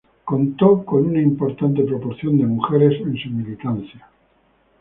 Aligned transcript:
Contó 0.25 0.83
con 0.83 1.09
una 1.09 1.21
importante 1.21 1.83
proporción 1.83 2.35
de 2.39 2.47
mujeres 2.47 2.99
en 3.01 3.15
su 3.17 3.29
militancia. 3.29 4.07